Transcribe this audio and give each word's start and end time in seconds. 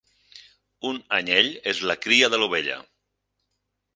Un 0.91 0.97
anyell 1.17 1.51
és 1.73 1.83
la 1.91 1.97
cria 2.07 2.31
de 2.35 2.39
l'ovella. 2.43 2.79